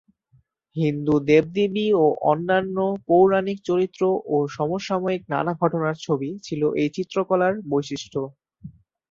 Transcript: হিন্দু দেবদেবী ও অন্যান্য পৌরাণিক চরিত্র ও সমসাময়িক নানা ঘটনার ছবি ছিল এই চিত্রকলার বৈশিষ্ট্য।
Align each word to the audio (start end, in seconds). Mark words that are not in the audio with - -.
হিন্দু 0.75 1.15
দেবদেবী 1.29 1.87
ও 1.95 2.15
অন্যান্য 2.31 2.77
পৌরাণিক 3.07 3.57
চরিত্র 3.69 4.01
ও 4.27 4.45
সমসাময়িক 4.55 5.23
নানা 5.33 5.53
ঘটনার 5.61 5.95
ছবি 6.05 6.29
ছিল 6.45 6.61
এই 6.81 6.89
চিত্রকলার 6.95 7.53
বৈশিষ্ট্য। 7.71 8.17